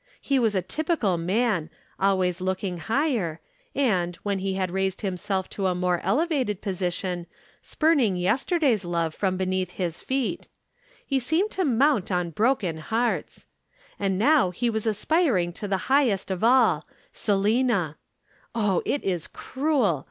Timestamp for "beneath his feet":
9.37-10.47